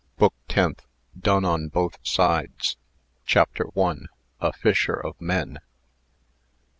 [0.17, 0.87] BOOK TENTH.
[1.15, 2.77] DONE ON BOTH SIDES.
[3.23, 3.97] CHAPTER I.
[4.39, 5.59] A FISHER OF MEN.